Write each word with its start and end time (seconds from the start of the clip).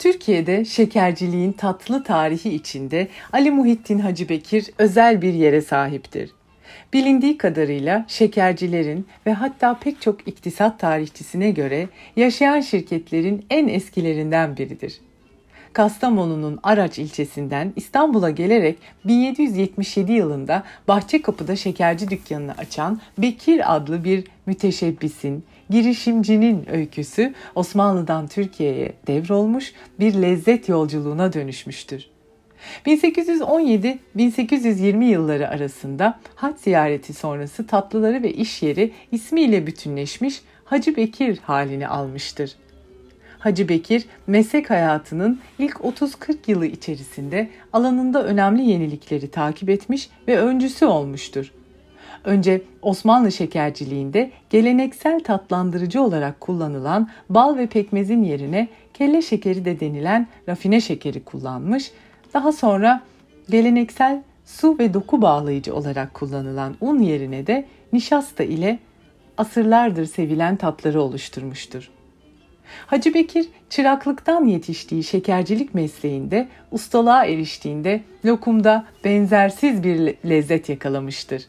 Türkiye'de 0.00 0.64
şekerciliğin 0.64 1.52
tatlı 1.52 2.04
tarihi 2.04 2.54
içinde 2.54 3.08
Ali 3.32 3.50
Muhittin 3.50 3.98
Hacı 3.98 4.28
Bekir 4.28 4.70
özel 4.78 5.22
bir 5.22 5.34
yere 5.34 5.60
sahiptir. 5.60 6.30
Bilindiği 6.92 7.38
kadarıyla 7.38 8.04
şekercilerin 8.08 9.06
ve 9.26 9.32
hatta 9.32 9.78
pek 9.78 10.00
çok 10.00 10.28
iktisat 10.28 10.78
tarihçisine 10.78 11.50
göre 11.50 11.88
yaşayan 12.16 12.60
şirketlerin 12.60 13.46
en 13.50 13.68
eskilerinden 13.68 14.56
biridir. 14.56 15.00
Kastamonu'nun 15.72 16.58
Araç 16.62 16.98
ilçesinden 16.98 17.72
İstanbul'a 17.76 18.30
gelerek 18.30 18.78
1777 19.04 20.12
yılında 20.12 20.62
Bahçekapı'da 20.88 21.56
şekerci 21.56 22.10
dükkanını 22.10 22.52
açan 22.52 23.00
Bekir 23.18 23.76
adlı 23.76 24.04
bir 24.04 24.24
müteşebbisin, 24.46 25.44
girişimcinin 25.70 26.70
öyküsü 26.70 27.34
Osmanlı'dan 27.54 28.28
Türkiye'ye 28.28 28.92
devrolmuş 29.06 29.72
bir 30.00 30.14
lezzet 30.14 30.68
yolculuğuna 30.68 31.32
dönüşmüştür. 31.32 32.10
1817-1820 32.86 35.04
yılları 35.04 35.48
arasında 35.48 36.20
hac 36.34 36.58
ziyareti 36.58 37.12
sonrası 37.12 37.66
tatlıları 37.66 38.22
ve 38.22 38.32
iş 38.32 38.62
yeri 38.62 38.92
ismiyle 39.12 39.66
bütünleşmiş 39.66 40.42
Hacı 40.64 40.96
Bekir 40.96 41.38
halini 41.38 41.88
almıştır. 41.88 42.52
Hacı 43.38 43.68
Bekir 43.68 44.04
meslek 44.26 44.70
hayatının 44.70 45.40
ilk 45.58 45.76
30-40 45.76 46.36
yılı 46.46 46.66
içerisinde 46.66 47.50
alanında 47.72 48.24
önemli 48.24 48.62
yenilikleri 48.62 49.30
takip 49.30 49.70
etmiş 49.70 50.10
ve 50.28 50.38
öncüsü 50.38 50.86
olmuştur. 50.86 51.52
Önce 52.24 52.62
Osmanlı 52.82 53.32
şekerciliğinde 53.32 54.30
geleneksel 54.50 55.20
tatlandırıcı 55.20 56.02
olarak 56.02 56.40
kullanılan 56.40 57.08
bal 57.28 57.56
ve 57.56 57.66
pekmezin 57.66 58.22
yerine 58.22 58.68
kelle 58.94 59.22
şekeri 59.22 59.64
de 59.64 59.80
denilen 59.80 60.26
rafine 60.48 60.80
şekeri 60.80 61.24
kullanmış. 61.24 61.90
Daha 62.34 62.52
sonra 62.52 63.02
geleneksel 63.50 64.22
su 64.44 64.78
ve 64.78 64.94
doku 64.94 65.22
bağlayıcı 65.22 65.74
olarak 65.74 66.14
kullanılan 66.14 66.76
un 66.80 66.98
yerine 66.98 67.46
de 67.46 67.66
nişasta 67.92 68.44
ile 68.44 68.78
asırlardır 69.38 70.06
sevilen 70.06 70.56
tatları 70.56 71.02
oluşturmuştur. 71.02 71.90
Hacı 72.86 73.14
Bekir 73.14 73.48
çıraklıktan 73.70 74.44
yetiştiği 74.44 75.04
şekercilik 75.04 75.74
mesleğinde 75.74 76.48
ustalığa 76.70 77.24
eriştiğinde 77.24 78.00
lokumda 78.24 78.86
benzersiz 79.04 79.84
bir 79.84 80.14
lezzet 80.28 80.68
yakalamıştır. 80.68 81.46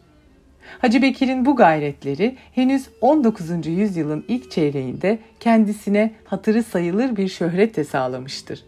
Hacı 0.79 1.01
Bekir'in 1.01 1.45
bu 1.45 1.55
gayretleri 1.55 2.35
henüz 2.55 2.89
19. 3.01 3.67
yüzyılın 3.67 4.25
ilk 4.27 4.51
çeyreğinde 4.51 5.19
kendisine 5.39 6.11
hatırı 6.25 6.63
sayılır 6.63 7.17
bir 7.17 7.27
şöhret 7.27 7.75
de 7.75 7.83
sağlamıştır. 7.83 8.63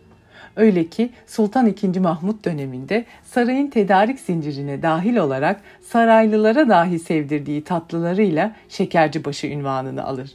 Öyle 0.55 0.87
ki 0.87 1.09
Sultan 1.27 1.67
II. 1.67 1.99
Mahmut 1.99 2.45
döneminde 2.45 3.05
sarayın 3.23 3.67
tedarik 3.67 4.19
zincirine 4.19 4.81
dahil 4.81 5.17
olarak 5.17 5.61
saraylılara 5.81 6.69
dahi 6.69 6.99
sevdirdiği 6.99 7.63
tatlılarıyla 7.63 8.55
şekercibaşı 8.69 9.47
ünvanını 9.47 10.03
alır. 10.03 10.31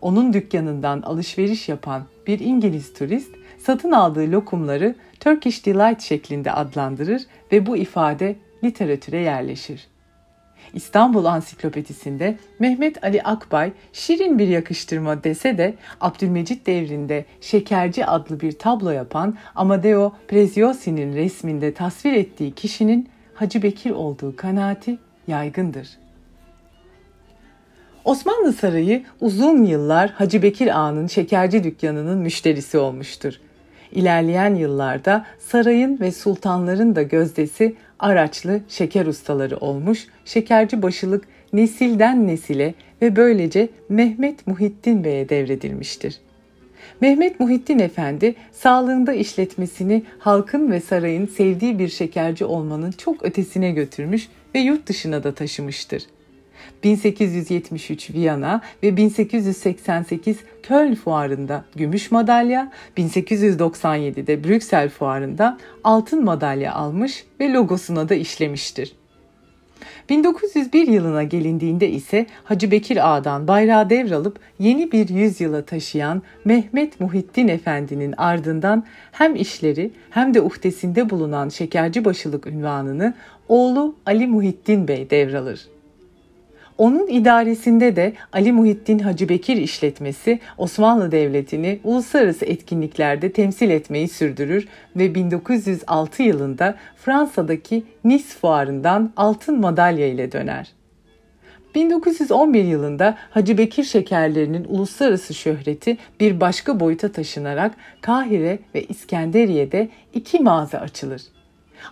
Onun 0.00 0.32
dükkanından 0.32 1.02
alışveriş 1.02 1.68
yapan 1.68 2.02
bir 2.26 2.40
İngiliz 2.40 2.92
turist 2.92 3.30
satın 3.58 3.92
aldığı 3.92 4.32
lokumları 4.32 4.94
Turkish 5.20 5.66
Delight 5.66 6.02
şeklinde 6.02 6.52
adlandırır 6.52 7.22
ve 7.52 7.66
bu 7.66 7.76
ifade 7.76 8.36
literatüre 8.64 9.18
yerleşir. 9.18 9.91
İstanbul 10.74 11.24
Ansiklopedisinde 11.24 12.36
Mehmet 12.58 13.04
Ali 13.04 13.22
Akbay 13.22 13.72
şirin 13.92 14.38
bir 14.38 14.48
yakıştırma 14.48 15.24
dese 15.24 15.58
de 15.58 15.74
Abdülmecit 16.00 16.66
devrinde 16.66 17.24
Şekerci 17.40 18.06
adlı 18.06 18.40
bir 18.40 18.52
tablo 18.52 18.90
yapan 18.90 19.36
Amadeo 19.54 20.12
Preziosi'nin 20.28 21.16
resminde 21.16 21.74
tasvir 21.74 22.12
ettiği 22.12 22.52
kişinin 22.52 23.08
Hacı 23.34 23.62
Bekir 23.62 23.90
olduğu 23.90 24.36
kanaati 24.36 24.98
yaygındır. 25.28 25.88
Osmanlı 28.04 28.52
Sarayı 28.52 29.04
uzun 29.20 29.64
yıllar 29.64 30.10
Hacı 30.10 30.42
Bekir 30.42 30.80
Ağa'nın 30.80 31.06
şekerci 31.06 31.64
dükkanının 31.64 32.18
müşterisi 32.18 32.78
olmuştur. 32.78 33.40
İlerleyen 33.92 34.54
yıllarda 34.54 35.26
sarayın 35.38 36.00
ve 36.00 36.12
sultanların 36.12 36.96
da 36.96 37.02
gözdesi 37.02 37.74
araçlı 37.98 38.60
şeker 38.68 39.06
ustaları 39.06 39.56
olmuş, 39.56 40.06
şekerci 40.24 40.82
başılık 40.82 41.24
nesilden 41.52 42.26
nesile 42.26 42.74
ve 43.02 43.16
böylece 43.16 43.68
Mehmet 43.88 44.46
Muhittin 44.46 45.04
Bey'e 45.04 45.28
devredilmiştir. 45.28 46.18
Mehmet 47.00 47.40
Muhittin 47.40 47.78
Efendi 47.78 48.34
sağlığında 48.52 49.12
işletmesini 49.12 50.02
halkın 50.18 50.70
ve 50.70 50.80
sarayın 50.80 51.26
sevdiği 51.26 51.78
bir 51.78 51.88
şekerci 51.88 52.44
olmanın 52.44 52.90
çok 52.90 53.22
ötesine 53.24 53.70
götürmüş 53.70 54.28
ve 54.54 54.58
yurt 54.58 54.86
dışına 54.86 55.24
da 55.24 55.34
taşımıştır. 55.34 56.02
1873 56.84 58.10
Viyana 58.10 58.60
ve 58.82 58.96
1888 58.96 60.36
Köln 60.62 60.94
fuarında 60.94 61.64
gümüş 61.76 62.10
madalya, 62.10 62.72
1897'de 62.96 64.44
Brüksel 64.44 64.88
fuarında 64.88 65.58
altın 65.84 66.24
madalya 66.24 66.74
almış 66.74 67.24
ve 67.40 67.52
logosuna 67.52 68.08
da 68.08 68.14
işlemiştir. 68.14 68.94
1901 70.08 70.86
yılına 70.86 71.22
gelindiğinde 71.22 71.90
ise 71.90 72.26
Hacı 72.44 72.70
Bekir 72.70 73.12
Ağa'dan 73.12 73.48
bayrağı 73.48 73.90
devralıp 73.90 74.38
yeni 74.58 74.92
bir 74.92 75.08
yüzyıla 75.08 75.64
taşıyan 75.64 76.22
Mehmet 76.44 77.00
Muhittin 77.00 77.48
Efendi'nin 77.48 78.14
ardından 78.16 78.84
hem 79.12 79.36
işleri 79.36 79.90
hem 80.10 80.34
de 80.34 80.40
uhdesinde 80.40 81.10
bulunan 81.10 81.48
şekerci 81.48 82.04
başılık 82.04 82.46
ünvanını 82.46 83.14
oğlu 83.48 83.96
Ali 84.06 84.26
Muhittin 84.26 84.88
Bey 84.88 85.10
devralır. 85.10 85.68
Onun 86.82 87.08
idaresinde 87.08 87.96
de 87.96 88.12
Ali 88.32 88.52
Muhittin 88.52 88.98
Hacı 88.98 89.28
Bekir 89.28 89.56
işletmesi 89.56 90.40
Osmanlı 90.58 91.12
Devleti'ni 91.12 91.80
uluslararası 91.84 92.44
etkinliklerde 92.44 93.32
temsil 93.32 93.70
etmeyi 93.70 94.08
sürdürür 94.08 94.68
ve 94.96 95.14
1906 95.14 96.22
yılında 96.22 96.76
Fransa'daki 96.96 97.84
Nice 98.04 98.24
fuarından 98.24 99.12
altın 99.16 99.60
madalya 99.60 100.06
ile 100.06 100.32
döner. 100.32 100.72
1911 101.74 102.64
yılında 102.64 103.16
Hacı 103.30 103.58
Bekir 103.58 103.84
şekerlerinin 103.84 104.64
uluslararası 104.68 105.34
şöhreti 105.34 105.98
bir 106.20 106.40
başka 106.40 106.80
boyuta 106.80 107.12
taşınarak 107.12 107.74
Kahire 108.00 108.58
ve 108.74 108.84
İskenderiye'de 108.84 109.88
iki 110.14 110.38
mağaza 110.38 110.78
açılır. 110.78 111.22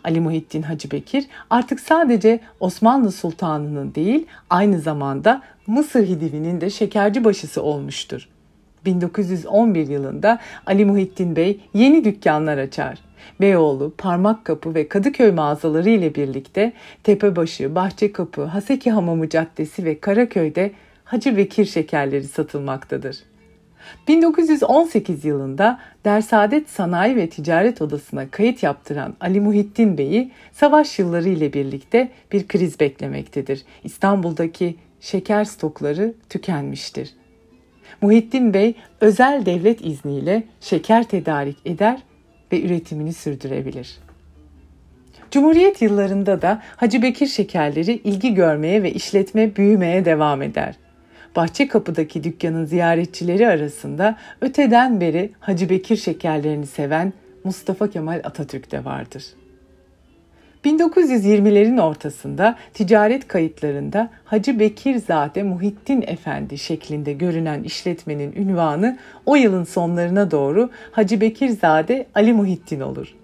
Ali 0.05 0.21
Muhittin 0.21 0.63
Hacı 0.63 0.91
Bekir 0.91 1.27
artık 1.51 1.81
sadece 1.81 2.41
Osmanlı 2.61 3.13
Sultanı'nın 3.13 3.95
değil 3.95 4.27
aynı 4.51 4.81
zamanda 4.81 5.43
Mısır 5.67 6.07
Hidivi'nin 6.07 6.61
de 6.61 6.71
şekerci 6.71 7.25
başısı 7.25 7.63
olmuştur. 7.63 8.29
1911 8.85 9.89
yılında 9.89 10.39
Ali 10.67 10.85
Muhittin 10.85 11.37
Bey 11.37 11.61
yeni 11.75 12.05
dükkanlar 12.05 12.59
açar. 12.59 12.99
Beyoğlu, 13.41 13.95
Parmakkapı 13.99 14.75
ve 14.75 14.89
Kadıköy 14.89 15.33
mağazaları 15.33 15.91
ile 15.91 16.15
birlikte 16.15 16.73
Tepebaşı, 17.03 17.75
Bahçekapı, 17.75 18.45
Haseki 18.45 18.91
Hamamı 18.91 19.29
Caddesi 19.29 19.85
ve 19.85 20.01
Karaköy'de 20.01 20.73
Hacı 21.05 21.37
Bekir 21.37 21.65
şekerleri 21.65 22.25
satılmaktadır. 22.25 23.30
1918 24.09 25.25
yılında 25.25 25.79
Dersaadet 26.05 26.71
Sanayi 26.71 27.17
ve 27.17 27.29
Ticaret 27.29 27.83
Odası'na 27.83 28.31
kayıt 28.31 28.63
yaptıran 28.63 29.15
Ali 29.21 29.41
Muhittin 29.41 29.99
Bey'i 29.99 30.31
savaş 30.53 30.99
yılları 30.99 31.29
ile 31.29 31.53
birlikte 31.53 32.09
bir 32.33 32.49
kriz 32.49 32.81
beklemektedir. 32.81 33.63
İstanbul'daki 33.85 34.77
şeker 35.01 35.45
stokları 35.45 36.15
tükenmiştir. 36.29 37.15
Muhittin 38.01 38.55
Bey 38.55 38.75
özel 39.01 39.47
devlet 39.47 39.87
izniyle 39.87 40.43
şeker 40.61 41.09
tedarik 41.09 41.57
eder 41.65 42.03
ve 42.53 42.63
üretimini 42.63 43.13
sürdürebilir. 43.13 43.99
Cumhuriyet 45.31 45.83
yıllarında 45.83 46.43
da 46.43 46.63
Hacı 46.77 47.03
Bekir 47.03 47.27
şekerleri 47.27 47.93
ilgi 47.93 48.35
görmeye 48.35 48.83
ve 48.83 48.93
işletme 48.93 49.57
büyümeye 49.57 50.05
devam 50.05 50.43
eder. 50.43 50.75
Bahçe 51.37 51.69
Kapı'daki 51.69 52.25
dükkanın 52.25 52.65
ziyaretçileri 52.65 53.49
arasında 53.49 54.17
öteden 54.41 55.01
beri 55.01 55.31
Hacı 55.41 55.71
Bekir 55.71 55.97
şekerlerini 55.97 56.67
seven 56.67 57.13
Mustafa 57.45 57.91
Kemal 57.91 58.21
Atatürk 58.25 58.73
de 58.73 58.85
vardır. 58.85 59.25
1920'lerin 60.65 61.81
ortasında 61.81 62.57
ticaret 62.75 63.29
kayıtlarında 63.29 64.11
Hacı 64.25 64.59
Bekirzade 64.59 65.43
Muhittin 65.43 66.05
Efendi 66.07 66.59
şeklinde 66.59 67.13
görünen 67.13 67.63
işletmenin 67.63 68.33
ünvanı 68.33 68.99
o 69.27 69.37
yılın 69.37 69.65
sonlarına 69.65 70.31
doğru 70.31 70.71
Hacı 70.93 71.21
Bekirzade 71.21 72.07
Ali 72.15 72.33
Muhittin 72.33 72.81
olur. 72.81 73.15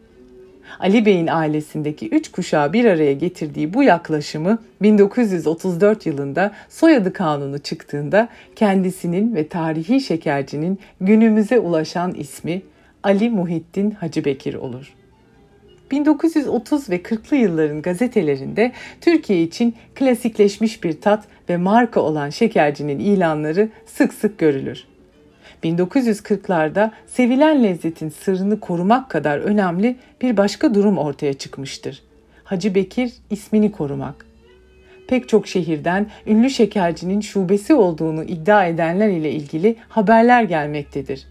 Ali 0.81 1.07
Bey'in 1.07 1.27
ailesindeki 1.27 2.09
üç 2.09 2.31
kuşağı 2.31 2.73
bir 2.73 2.85
araya 2.85 3.13
getirdiği 3.13 3.75
bu 3.75 3.83
yaklaşımı 3.83 4.59
1934 4.83 6.07
yılında 6.07 6.53
soyadı 6.69 7.13
kanunu 7.13 7.59
çıktığında 7.59 8.29
kendisinin 8.57 9.35
ve 9.35 9.49
tarihi 9.49 10.01
şekercinin 10.01 10.79
günümüze 11.01 11.59
ulaşan 11.59 12.15
ismi 12.15 12.63
Ali 13.03 13.31
Muhittin 13.31 13.91
Hacı 13.91 14.25
Bekir 14.25 14.55
olur. 14.55 14.95
1930 15.91 16.91
ve 16.91 16.97
40'lı 16.97 17.37
yılların 17.37 17.83
gazetelerinde 17.83 18.73
Türkiye 19.01 19.43
için 19.43 19.75
klasikleşmiş 19.95 20.85
bir 20.85 21.01
tat 21.01 21.25
ve 21.49 21.57
marka 21.57 22.01
olan 22.01 22.31
şekercinin 22.31 22.99
ilanları 22.99 23.69
sık 23.87 24.15
sık 24.15 24.39
görülür. 24.39 24.85
1940'larda 25.67 26.91
sevilen 27.07 27.63
lezzetin 27.63 28.09
sırrını 28.09 28.61
korumak 28.61 29.11
kadar 29.11 29.39
önemli 29.39 29.97
bir 30.23 30.37
başka 30.37 30.75
durum 30.75 30.99
ortaya 30.99 31.35
çıkmıştır. 31.35 32.03
Hacı 32.45 32.75
Bekir 32.75 33.13
ismini 33.31 33.73
korumak. 33.73 34.27
Pek 35.09 35.29
çok 35.29 35.47
şehirden 35.47 36.07
ünlü 36.27 36.51
şekercinin 36.51 37.21
şubesi 37.21 37.75
olduğunu 37.75 38.25
iddia 38.25 38.67
edenler 38.67 39.09
ile 39.09 39.33
ilgili 39.33 39.77
haberler 39.89 40.43
gelmektedir. 40.43 41.27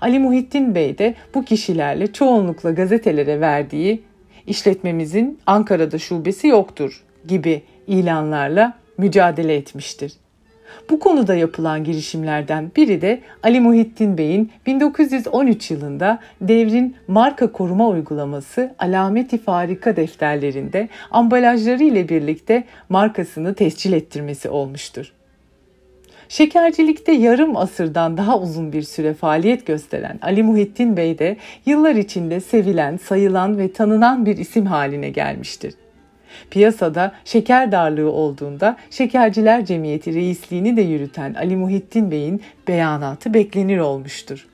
Ali 0.00 0.18
Muhittin 0.18 0.74
Bey 0.74 0.98
de 0.98 1.14
bu 1.34 1.44
kişilerle 1.44 2.12
çoğunlukla 2.12 2.70
gazetelere 2.70 3.40
verdiği 3.40 4.02
işletmemizin 4.46 5.38
Ankara'da 5.46 5.98
şubesi 5.98 6.46
yoktur 6.46 7.04
gibi 7.28 7.62
ilanlarla 7.86 8.78
mücadele 8.98 9.54
etmiştir. 9.54 10.12
Bu 10.90 10.98
konuda 10.98 11.34
yapılan 11.34 11.84
girişimlerden 11.84 12.70
biri 12.76 13.00
de 13.00 13.20
Ali 13.42 13.60
Muhittin 13.60 14.18
Bey'in 14.18 14.50
1913 14.66 15.70
yılında 15.70 16.18
devrin 16.40 16.96
marka 17.08 17.52
koruma 17.52 17.88
uygulaması 17.88 18.74
alameti 18.78 19.38
farika 19.38 19.96
defterlerinde 19.96 20.88
ambalajları 21.10 21.82
ile 21.82 22.08
birlikte 22.08 22.64
markasını 22.88 23.54
tescil 23.54 23.92
ettirmesi 23.92 24.48
olmuştur. 24.48 25.12
Şekercilikte 26.28 27.12
yarım 27.12 27.56
asırdan 27.56 28.16
daha 28.16 28.38
uzun 28.40 28.72
bir 28.72 28.82
süre 28.82 29.14
faaliyet 29.14 29.66
gösteren 29.66 30.18
Ali 30.22 30.42
Muhittin 30.42 30.96
Bey 30.96 31.18
de 31.18 31.36
yıllar 31.66 31.94
içinde 31.94 32.40
sevilen, 32.40 32.96
sayılan 32.96 33.58
ve 33.58 33.72
tanınan 33.72 34.26
bir 34.26 34.36
isim 34.36 34.66
haline 34.66 35.10
gelmiştir. 35.10 35.74
Piyasada 36.50 37.12
şeker 37.24 37.72
darlığı 37.72 38.12
olduğunda 38.12 38.76
Şekerciler 38.90 39.64
Cemiyeti 39.66 40.14
reisliğini 40.14 40.76
de 40.76 40.80
yürüten 40.80 41.34
Ali 41.34 41.56
Muhittin 41.56 42.10
Bey'in 42.10 42.42
beyanatı 42.68 43.34
beklenir 43.34 43.78
olmuştur. 43.78 44.46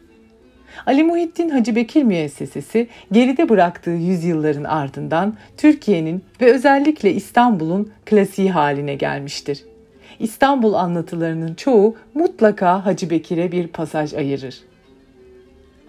Ali 0.86 1.04
Muhittin 1.04 1.48
Hacı 1.48 1.76
Bekir 1.76 2.02
müessesesi 2.02 2.88
geride 3.12 3.48
bıraktığı 3.48 3.90
yüzyılların 3.90 4.64
ardından 4.64 5.36
Türkiye'nin 5.56 6.24
ve 6.40 6.52
özellikle 6.52 7.12
İstanbul'un 7.12 7.92
klasiği 8.06 8.50
haline 8.50 8.94
gelmiştir. 8.94 9.64
İstanbul 10.18 10.74
anlatılarının 10.74 11.54
çoğu 11.54 11.96
mutlaka 12.14 12.86
Hacı 12.86 13.10
Bekir'e 13.10 13.52
bir 13.52 13.68
pasaj 13.68 14.14
ayırır. 14.14 14.69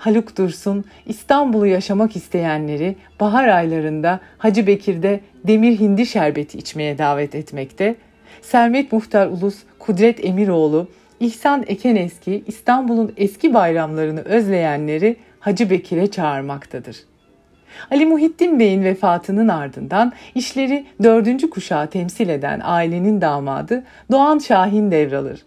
Haluk 0.01 0.37
Dursun 0.37 0.85
İstanbul'u 1.05 1.67
yaşamak 1.67 2.15
isteyenleri 2.15 2.95
bahar 3.19 3.47
aylarında 3.47 4.19
Hacı 4.37 4.67
Bekir'de 4.67 5.19
demir 5.47 5.79
hindi 5.79 6.05
şerbeti 6.05 6.57
içmeye 6.57 6.97
davet 6.97 7.35
etmekte. 7.35 7.95
Sermet 8.41 8.91
Muhtar 8.91 9.27
Ulus, 9.27 9.55
Kudret 9.79 10.25
Emiroğlu, 10.25 10.87
İhsan 11.19 11.63
Ekeneski 11.67 12.43
İstanbul'un 12.47 13.13
eski 13.17 13.53
bayramlarını 13.53 14.21
özleyenleri 14.21 15.15
Hacı 15.39 15.69
Bekir'e 15.69 16.11
çağırmaktadır. 16.11 16.97
Ali 17.91 18.05
Muhittin 18.05 18.59
Bey'in 18.59 18.83
vefatının 18.83 19.47
ardından 19.47 20.13
işleri 20.35 20.85
dördüncü 21.03 21.49
kuşağı 21.49 21.87
temsil 21.87 22.29
eden 22.29 22.61
ailenin 22.63 23.21
damadı 23.21 23.83
Doğan 24.11 24.39
Şahin 24.39 24.91
devralır. 24.91 25.41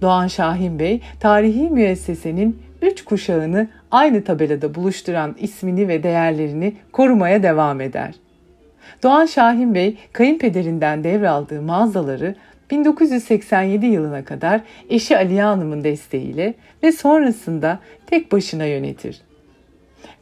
Doğan 0.00 0.26
Şahin 0.26 0.78
Bey, 0.78 1.00
tarihi 1.20 1.70
müessesenin 1.70 2.71
üç 2.82 3.04
kuşağını 3.04 3.68
aynı 3.90 4.24
tabelada 4.24 4.74
buluşturan 4.74 5.36
ismini 5.38 5.88
ve 5.88 6.02
değerlerini 6.02 6.74
korumaya 6.92 7.42
devam 7.42 7.80
eder. 7.80 8.14
Doğan 9.02 9.26
Şahin 9.26 9.74
Bey, 9.74 9.96
kayınpederinden 10.12 11.04
devraldığı 11.04 11.62
mağazaları 11.62 12.34
1987 12.70 13.86
yılına 13.86 14.24
kadar 14.24 14.60
eşi 14.88 15.16
Aliye 15.16 15.42
Hanım'ın 15.42 15.84
desteğiyle 15.84 16.54
ve 16.82 16.92
sonrasında 16.92 17.78
tek 18.06 18.32
başına 18.32 18.64
yönetir. 18.64 19.20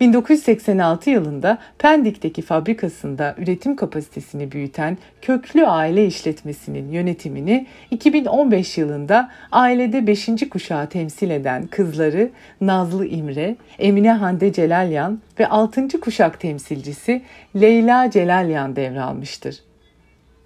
1986 0.01 1.11
yılında 1.11 1.59
Pendik'teki 1.79 2.43
fabrikasında 2.43 3.35
üretim 3.39 3.77
kapasitesini 3.77 4.53
büyüten 4.53 4.99
Köklü 5.23 5.67
Aile 5.67 6.07
İşletmesi'nin 6.07 6.93
yönetimini 6.93 7.67
2015 7.91 8.79
yılında 8.79 9.31
ailede 9.53 10.07
5. 10.07 10.29
kuşağı 10.51 10.89
temsil 10.89 11.31
eden 11.31 11.67
kızları 11.67 12.31
Nazlı 12.61 13.07
İmre, 13.07 13.57
Emine 13.79 14.13
Hande 14.13 14.53
Celalyan 14.53 15.21
ve 15.41 15.47
6. 15.49 16.01
kuşak 16.01 16.41
temsilcisi 16.41 17.23
Leyla 17.57 18.11
Celalyan 18.11 18.77
devralmıştır 18.77 19.70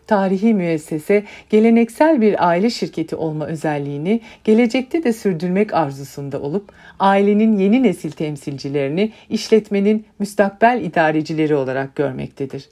tarihi 0.06 0.54
müessese 0.54 1.24
geleneksel 1.50 2.20
bir 2.20 2.48
aile 2.48 2.70
şirketi 2.70 3.16
olma 3.16 3.46
özelliğini 3.46 4.20
gelecekte 4.44 5.04
de 5.04 5.12
sürdürmek 5.12 5.74
arzusunda 5.74 6.40
olup 6.40 6.72
ailenin 6.98 7.58
yeni 7.58 7.82
nesil 7.82 8.10
temsilcilerini 8.10 9.12
işletmenin 9.30 10.06
müstakbel 10.18 10.80
idarecileri 10.82 11.54
olarak 11.54 11.96
görmektedir. 11.96 12.68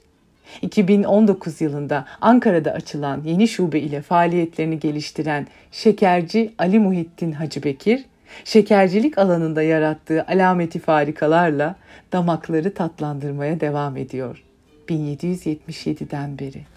2019 0.61 1.61
yılında 1.61 2.05
Ankara'da 2.21 2.71
açılan 2.71 3.21
yeni 3.25 3.47
şube 3.47 3.79
ile 3.79 4.01
faaliyetlerini 4.01 4.79
geliştiren 4.79 5.47
şekerci 5.71 6.53
Ali 6.57 6.79
Muhittin 6.79 7.31
Hacı 7.31 7.63
Bekir, 7.63 8.05
şekercilik 8.43 9.17
alanında 9.17 9.63
yarattığı 9.63 10.25
alameti 10.27 10.79
farikalarla 10.79 11.75
damakları 12.11 12.73
tatlandırmaya 12.73 13.59
devam 13.59 13.97
ediyor. 13.97 14.43
1777'den 14.89 16.39
beri. 16.39 16.72